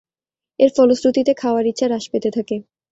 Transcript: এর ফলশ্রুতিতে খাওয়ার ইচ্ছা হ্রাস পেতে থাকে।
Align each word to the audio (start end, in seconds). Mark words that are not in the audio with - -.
এর 0.59 0.69
ফলশ্রুতিতে 0.75 1.31
খাওয়ার 1.41 1.65
ইচ্ছা 1.67 1.85
হ্রাস 1.87 2.05
পেতে 2.11 2.29
থাকে। 2.37 2.55